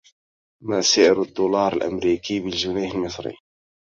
ما 0.63 0.81
سعرالدّولارالأمريكيّ 0.81 2.39
بالجنيه 2.39 2.91
المصريّ؟ 2.91 3.37